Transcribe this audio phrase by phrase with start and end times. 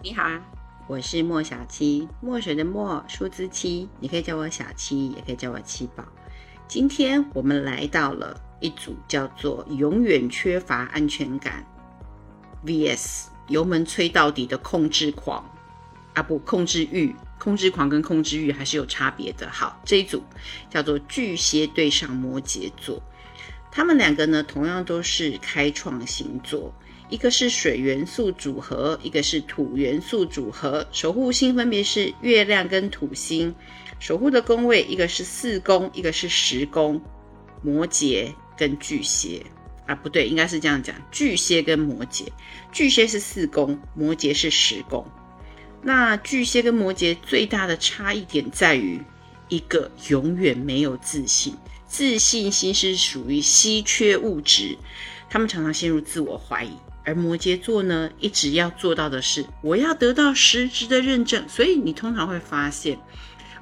[0.00, 0.40] 你好啊，
[0.86, 6.04] 我是莫小七，墨水的墨，数字七，你可以叫我小七，也可以叫我七宝。
[6.68, 11.66] 今天我们来到了一组叫做“永远缺乏安全感
[12.64, 15.44] ”vs 油门吹到底的控制狂
[16.14, 19.50] 啊，不，控制欲，控制狂跟控制欲还是有差别的。
[19.50, 20.22] 好，这一组
[20.70, 23.02] 叫做巨蟹对上摩羯座，
[23.72, 26.72] 他们两个呢，同样都是开创星座。
[27.08, 33.54] 一个是水元素组合，一个是土元素组合，守护星分别是月亮跟土星，
[33.98, 37.00] 守护的宫位一个是四宫，一个是十宫，
[37.62, 39.42] 摩羯跟巨蟹。
[39.86, 42.26] 啊，不对，应该是这样讲，巨蟹跟摩羯，
[42.70, 45.06] 巨蟹是四宫，摩羯是十宫。
[45.80, 49.00] 那巨蟹跟摩羯最大的差异点在于，
[49.48, 51.54] 一个永远没有自信，
[51.86, 54.76] 自信心是属于稀缺物质，
[55.28, 56.70] 他们常常陷入自我怀疑。
[57.04, 61.48] 而摩羯座呢，一直要做到的是，我要得到实质的认证。
[61.48, 62.98] 所以你通常会发现，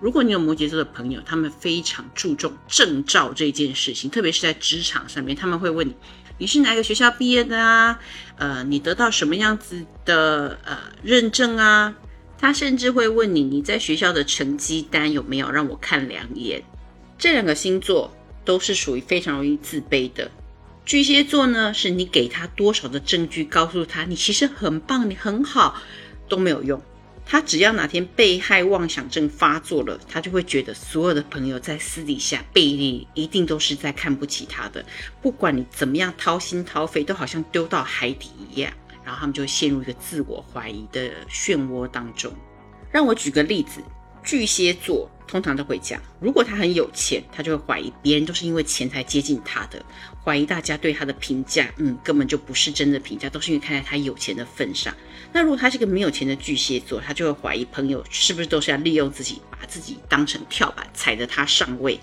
[0.00, 5.94] 如果你有摩羯座的朋友，他们非常注重证照这件事情，特别是在职场上面，他们会问你，
[6.38, 8.00] 你是哪个学校毕业的啊？
[8.36, 11.94] 呃，你得到什么样子的呃认证啊？
[12.38, 16.62] 他甚至会问你，你在学校的成绩单有没有让我看两眼？
[17.16, 18.12] 这两个星座
[18.44, 20.28] 都是属于非常容易自卑的。
[20.86, 25.74] 巨蟹座呢，是你给他多少的证据，告诉他你其实很棒，你很好，
[26.28, 26.80] 都没有用。
[27.24, 34.84] 他只要哪天被害妄想症发作了，他就会觉得所有的朋友在私底下背地一定都是在看不起他的，
[35.20, 38.72] 不管你怎么样掏心掏肺，都好像丢到海底一样。
[39.04, 42.32] 然后他们就会陷入一个自我怀疑的漩涡当中。
[42.92, 43.80] 让我举个例子。
[44.26, 49.84] 巨蟹座通常都会讲，如果他很有钱，他就会怀疑别人都是因为钱才接近他的，
[50.24, 54.92] 怀疑大家对他的评价，嗯，根本就不是真的评价，都是因为看在他有钱的份上。
[55.32, 61.98] 那如果他是个没有钱的巨蟹座，他就会怀疑朋友是不是都是要利用自己，把自己当成跳板，踩着他上位，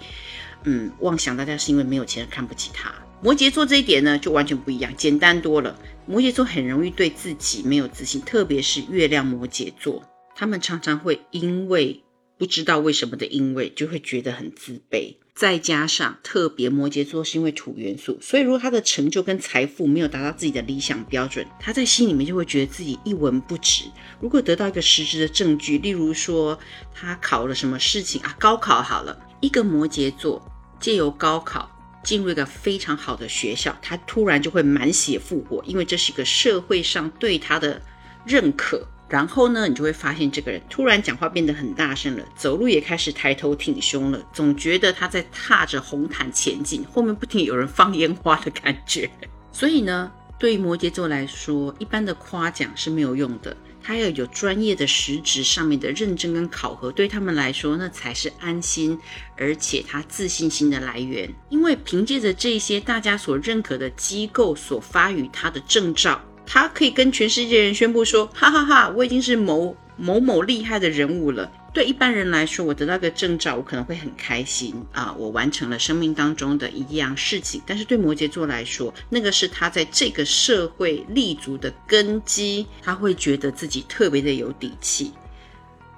[0.64, 2.94] 嗯，妄想大家是因为没有钱看不起他。
[3.22, 5.78] 摩羯座这一点呢，就完全不一样，简单多了。
[6.06, 10.04] 摩羯座很容易对自己没有自信，特别是月亮摩羯座，
[10.36, 12.02] 他们常常会因为。
[12.38, 15.16] 不知道为什么的，因为就会觉得很自卑。
[15.36, 23.86] 再加上特别摩羯座是因为土元素，所以如果他的成就跟财富没有达到自己的理想标准，他在心里面就会觉得自己一文不值。
[24.20, 26.60] 如果得到一个实质的证据，例如说
[26.94, 30.40] 他考了什么事情啊，高考好了，一个摩羯座
[30.80, 31.68] 借由高考
[32.04, 37.82] 进入一个非常好的学校，他突然就会满血复活，因为这是一个社会上对他的
[38.24, 38.88] 认可。
[39.14, 49.08] 然后呢，你就会发现这个人突然讲话变得很大声了，走路也开始抬头挺胸了，总觉得他在踏着红毯前进，后面不停有人放烟花的感觉。
[49.54, 58.98] 所以呢，对于摩羯座来说，一般的夸奖是没有用的，他要有专业的实质上面的认证跟考核，对他们来说那才是安心，
[59.38, 61.32] 而且他自信心的来源。
[61.50, 66.20] 因为凭借着这些大家所认可的机构所发予他的证照。
[66.46, 77.60] 他可以跟全世界人宣布说：“哈哈哈，我已经是某某某厉害的人物了。”对一般人来说，我得到个证照，我可能会很开心啊，我完成了生命当中的一样事情。
[77.66, 85.12] 但是对摩羯座来说，那个是他在这个社会立足的根基，他会觉得自己特别的有底气。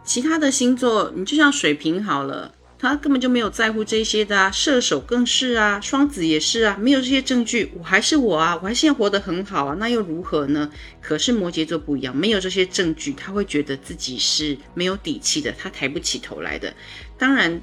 [0.05, 2.53] 其他的星座，你就像水瓶好了。
[2.89, 10.71] 他根本就没有在乎这些的啊，射手更是啊，双子也是啊，没有这些证据，我还是我啊，我还现在活得很好啊，那又如何呢？
[11.01, 16.73] 可是摩羯座不一样，没有这些证据，他会觉得自己是没有底气的，他抬不起头来的。
[17.17, 17.61] 当然，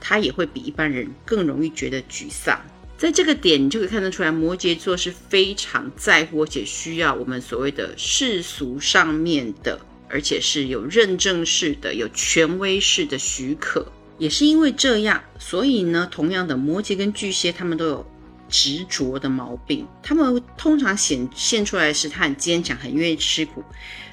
[0.00, 2.60] 他也会比一般人更容易觉得沮丧。
[2.98, 13.86] 在这个点，你就可以看得出来，摩羯座是非常在乎且需要我们所谓的世俗上面的，而且是有认证式的、有权威式的许可。
[14.20, 18.06] 也是因为这样，所以呢，同样的摩羯跟巨蟹，他们都有
[18.50, 19.86] 执着的毛病。
[20.02, 23.64] 他们通常显现出来是他很坚强，很愿意吃苦，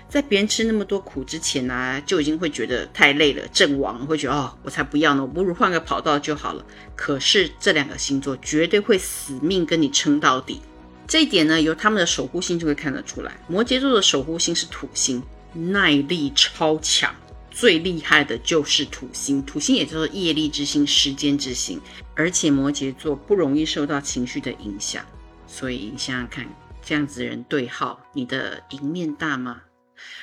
[0.08, 6.66] 在别人吃那么多苦之前呢，就已经会觉得太累了，阵亡，会觉得哦，我才不要呢，我不如换个跑道就好了。
[6.96, 10.62] 可是这两个星座绝对会死命跟你撑到底。
[11.06, 13.38] 这一点呢，由他们的守护星就会看得出来。
[13.50, 15.22] 摩羯座的守护星是土星，
[15.54, 17.14] 耐力超强。
[17.58, 21.82] 最厉害的就是土星，土星也叫做业力之星、时间之星，
[22.16, 25.04] 而且摩羯座不容易受到情绪的影响，
[25.48, 26.48] 所以你想想看，
[26.86, 29.64] 这样子人对号，你的赢面大吗？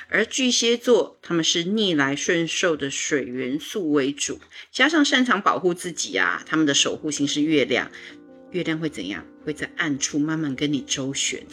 [0.07, 4.39] 而巨蟹座他们是逆来顺受的水元素为主，
[4.71, 7.91] 加上擅长保护自己啊，他们的守护星是月亮，
[8.51, 9.25] 月亮会怎样？
[9.45, 11.45] 会在暗处慢慢跟你周旋，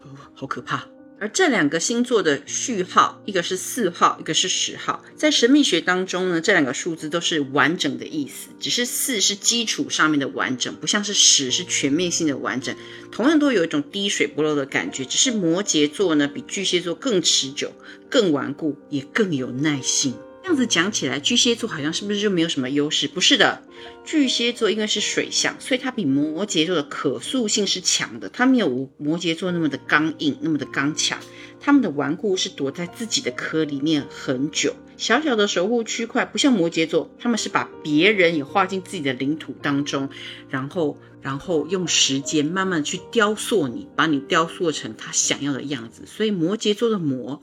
[0.00, 0.88] 哦，好可怕。
[1.18, 12.76] 而这两个星座的序号，一个是四号，一个是十号，在神秘学当中呢，这两个数字都是完整的意思，只是四是基础上面的完整，不像是十是全面性的完整。
[13.10, 17.72] 同样都有一种滴水不漏的感觉，只是摩羯座呢比巨蟹座更持久、
[18.10, 20.14] 更顽固，也更有耐性。
[20.46, 23.08] 这样子讲起来，巨蟹座好像是不是就没有什么优势？
[23.08, 23.64] 不是的，
[24.04, 28.28] 巨蟹座因为是水象，所以它比摩羯座的可塑性是强的。
[28.28, 31.18] 它没有摩羯座那么的刚硬，那么的刚强。
[31.58, 40.08] 他们的顽固是躲在自己的壳里面很久，小小的守护区块，不像摩羯座，他们是把别人也划进自己的领土当中，
[40.48, 46.04] 然后然后用时间慢慢去雕塑你，把你雕塑成他想要的样子。
[46.06, 47.42] 所以摩羯座的魔。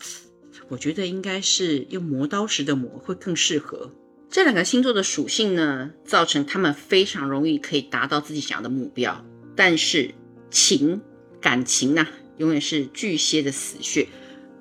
[0.70, 3.92] 我觉得应该是用磨刀石的磨会更适合。
[4.30, 9.24] 这两个星座的属性呢，造成他们非常容易可以达到自己想要的目标。
[9.56, 10.16] 但是
[10.50, 11.02] 情
[11.40, 12.08] 感情呢，
[12.38, 14.08] 永远是巨蟹的死穴。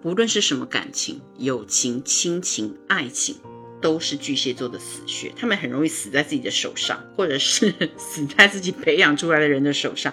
[0.03, 3.37] 不论是什么感情，友情、亲情、爱情，
[3.81, 5.33] 都是巨蟹座的死穴。
[5.37, 10.13] 他们很容易死在自己的手上，或者是 死在自己培养出来的人的手上。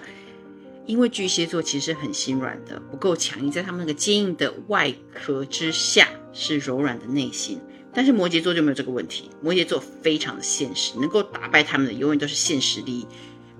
[0.86, 7.60] 因为巨蟹座其实很心软的，不够强硬，在他们那个坚硬的外壳之下是柔软的内心。
[7.92, 13.06] 但是摩羯座就没有这个问题，摩羯座非常的现实，能够打败他们的永远都是现实利益，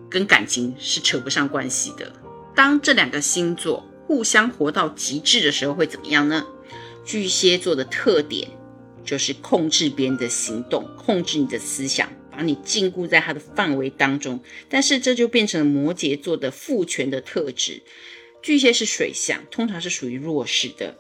[0.09, 2.13] 跟感情是扯不上关系的。
[2.55, 6.47] 当这两个星座互相活到极致的时候，会怎么样呢？
[7.05, 8.51] 巨蟹座的特点
[9.05, 12.09] 就是控制别人的行动，控制你的思想。
[12.41, 14.41] 把你禁锢在他的范围当中，
[14.71, 17.83] 但是这就变成了摩羯座的父权的特质。
[18.41, 20.97] 巨蟹是水象，通常是属于弱势的，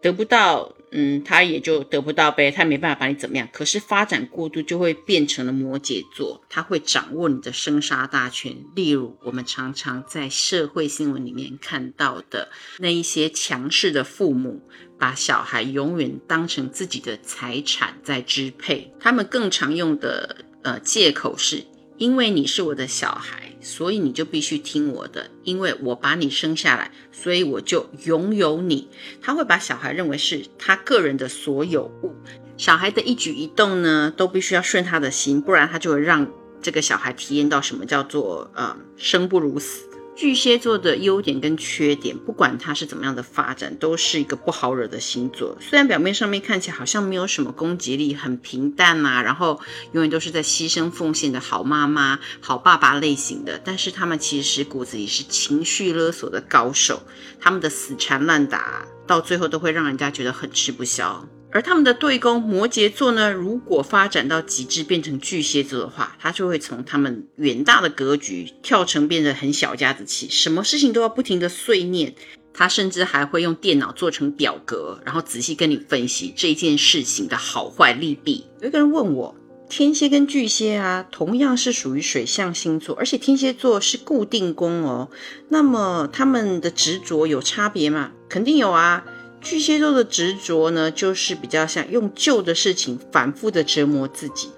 [0.00, 3.46] 得不到，嗯，他也就得不到呗，他没办法把你怎么样。
[3.52, 8.56] 可是发展过度就会变成了摩羯座，他会掌握你的生杀大权。
[8.74, 12.48] 例如我们常常在社会新闻里面看到的
[12.78, 14.62] 那一些强势的父母，
[14.98, 18.90] 把小孩永远当成自己的财产在支配。
[18.98, 20.46] 他们更常用的。
[20.68, 21.64] 呃，借口是
[21.96, 25.30] 因为你是我的小孩，所以你就必须听我的。
[25.44, 28.88] 因为我把你生下来，所以我就拥有你。
[29.22, 32.14] 他会把小孩认为是他个人的所有物，
[32.58, 36.30] 小孩的一举一动呢，都必须要顺他的心，不然他就会让
[36.60, 39.88] 这个小孩体验到什么叫做呃生不如死。
[40.18, 45.56] 巨蟹座的优点跟缺点，不管它是怎么样的发展，都是一个不好惹的星座。
[45.60, 49.60] 虽然表面上面看起来好像没有什么攻击力，很平淡啊，然后
[49.92, 57.00] 永远都是在牺牲奉献的好妈妈、好爸爸类型的，但是他们其实骨子里是情绪勒索的高手。
[57.40, 61.28] 他们的死缠烂打，到最后都会让人家觉得很吃不消。
[61.50, 72.14] 而他们的对宫摩羯座呢，如果发展到极致变成巨蟹座的话，他就会从他们远大的格局跳成变得很小家子气，什么事情都要不停的碎念。
[72.52, 78.46] 他甚至还会用电脑做成表格，然后仔细跟你分析这件事情的好坏利弊。
[78.60, 79.36] 有一个人问我，
[79.68, 85.08] 天蝎跟巨蟹啊，同样是属于水象星座，而且天蝎座是固定宫哦，
[85.50, 88.10] 那么他们的执着有差别吗？
[88.28, 89.04] 肯定有啊。
[89.40, 94.48] 巨蟹座的执着呢，就是比较像用旧的事情反复的折磨自己，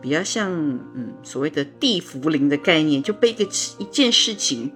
[0.00, 0.50] 比较像
[0.94, 3.44] 嗯所谓的地茯苓的概念，就被一个
[3.78, 4.72] 一件事情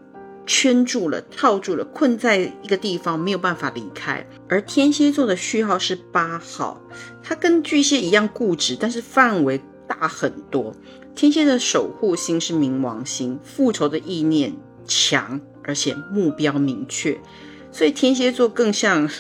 [0.47, 4.27] 圈住了、套住了、困在一个地方，没有办法离开。
[4.49, 6.81] 而天蝎座的序号是八号，
[7.23, 10.75] 它跟巨蟹一样固执，但是范围大很多。
[11.15, 14.55] 天蝎的守护星是冥王星，复仇的意念
[14.87, 17.19] 强，而且目标明确。
[17.75, 19.11] 所以天蝎座更像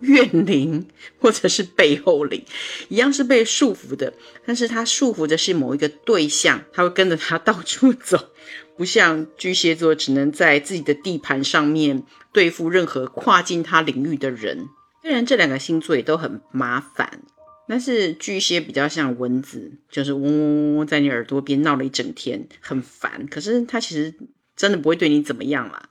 [0.00, 0.88] 怨灵，
[1.18, 2.42] 或者是背后灵，
[2.88, 4.14] 一样是被束缚的。
[4.46, 8.30] 但是他束缚的是某一个对象，他会跟着他到处走，
[8.78, 14.66] 不像巨蟹座只能在自己的地盘上面对付任何跨进他领域的人。
[15.02, 17.20] 虽然这两个星座也都很麻烦，
[17.68, 23.26] 但是巨蟹比较像蚊子，就是嗡嗡嗡在你耳朵边闹了一整天，很烦。
[23.30, 24.14] 可是他其实
[24.56, 25.90] 真的不会对你怎么样啦。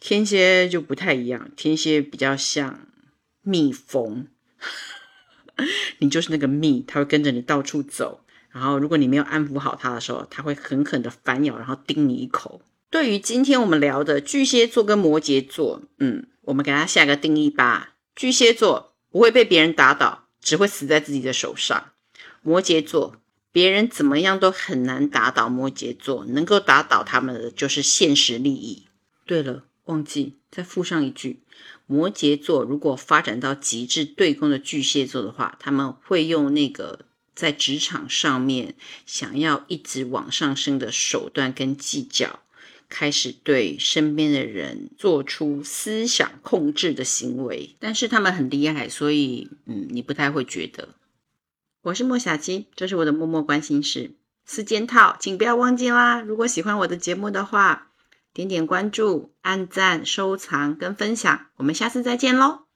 [0.00, 2.86] 天蝎就不太一样，天蝎比较像
[3.42, 4.28] 蜜蜂，
[5.98, 8.24] 你就是那个蜜，它会跟着你到处走。
[8.50, 12.62] 然后，如果你没有安抚好它的时候，它会狠狠的反咬，然后叮你一口。
[12.90, 17.94] 对于今天我们聊的巨蟹座跟摩羯座，嗯，我们给它下个定义吧。
[18.16, 21.90] 巨蟹座不会被别人打倒，只会死在自己的手上。
[22.40, 23.16] 摩羯座，
[23.52, 28.86] 别人怎么样都很难打倒摩羯座，能够打倒他们的就是现实利益。
[29.26, 29.64] 对了。
[29.88, 31.40] 忘记再附上一句：
[31.86, 38.74] 摩羯座如果发展到极致对攻的巨蟹座的话，他们会用那个在职场上面
[39.06, 42.40] 想要一直往上升的手段跟计较，
[42.88, 47.74] 开始对身边的人做出思想控制的行为。
[47.78, 50.90] 但是他们很厉害，所以嗯，你不太会觉得。
[51.82, 54.10] 我是莫小七，这是我的默默关心事
[54.44, 56.20] 四件套，请不要忘记啦！
[56.20, 57.87] 如果喜欢我的节目的话，
[58.32, 62.67] 点点关注、按赞、收藏跟分享，我们下次再见喽！